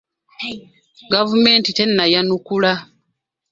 Gavumenti 1.11 1.69
tennayanukula. 1.77 2.73